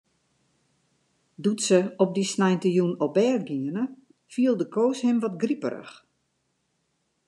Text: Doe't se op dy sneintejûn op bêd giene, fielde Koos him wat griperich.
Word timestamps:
Doe't 1.43 1.61
se 1.67 1.79
op 2.03 2.09
dy 2.15 2.23
sneintejûn 2.33 2.91
op 3.05 3.11
bêd 3.17 3.41
giene, 3.49 3.83
fielde 4.33 4.65
Koos 4.73 4.99
him 5.05 5.17
wat 5.21 5.39
griperich. 5.41 5.93